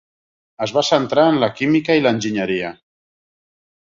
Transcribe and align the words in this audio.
Es 0.65 0.71
va 0.77 0.83
centrar 0.87 1.25
en 1.33 1.37
la 1.43 1.51
química 1.59 1.99
i 1.99 2.03
l'enginyeria. 2.07 2.73